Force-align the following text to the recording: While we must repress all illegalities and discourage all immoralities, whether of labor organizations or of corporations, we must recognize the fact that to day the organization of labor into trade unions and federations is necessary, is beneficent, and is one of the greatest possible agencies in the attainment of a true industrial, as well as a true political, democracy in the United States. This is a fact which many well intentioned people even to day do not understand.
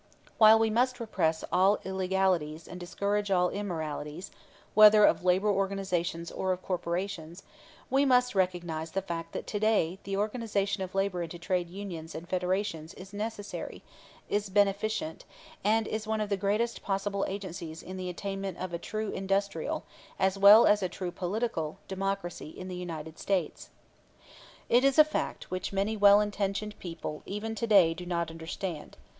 While 0.39 0.57
we 0.57 0.71
must 0.71 0.99
repress 0.99 1.43
all 1.51 1.77
illegalities 1.85 2.67
and 2.67 2.79
discourage 2.79 3.29
all 3.29 3.49
immoralities, 3.51 4.31
whether 4.73 5.05
of 5.05 5.23
labor 5.23 5.49
organizations 5.51 6.31
or 6.31 6.51
of 6.51 6.63
corporations, 6.63 7.43
we 7.87 8.03
must 8.03 8.33
recognize 8.33 8.93
the 8.93 9.03
fact 9.03 9.31
that 9.33 9.45
to 9.45 9.59
day 9.59 9.99
the 10.03 10.17
organization 10.17 10.81
of 10.81 10.95
labor 10.95 11.21
into 11.21 11.37
trade 11.37 11.69
unions 11.69 12.15
and 12.15 12.27
federations 12.27 12.95
is 12.95 13.13
necessary, 13.13 13.83
is 14.27 14.49
beneficent, 14.49 15.23
and 15.63 15.87
is 15.87 16.07
one 16.07 16.19
of 16.19 16.29
the 16.29 16.35
greatest 16.35 16.81
possible 16.81 17.23
agencies 17.29 17.83
in 17.83 17.95
the 17.95 18.09
attainment 18.09 18.57
of 18.57 18.73
a 18.73 18.79
true 18.79 19.11
industrial, 19.11 19.83
as 20.17 20.35
well 20.35 20.65
as 20.65 20.81
a 20.81 20.89
true 20.89 21.11
political, 21.11 21.77
democracy 21.87 22.49
in 22.49 22.69
the 22.69 22.75
United 22.75 23.19
States. 23.19 23.69
This 24.67 24.83
is 24.83 24.97
a 24.97 25.03
fact 25.03 25.51
which 25.51 25.71
many 25.71 25.95
well 25.95 26.21
intentioned 26.21 26.79
people 26.79 27.21
even 27.27 27.53
to 27.53 27.67
day 27.67 27.93
do 27.93 28.07
not 28.07 28.31
understand. 28.31 28.97